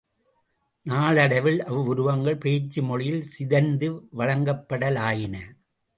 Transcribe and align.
நாளடைவில் 0.85 1.59
அவ்வுருவங்கள் 1.63 2.37
பேச்சு 2.37 2.81
மொழியில் 2.81 3.23
சிதைந்து 3.23 3.89
வழங்கப்படலாயின. 4.17 5.35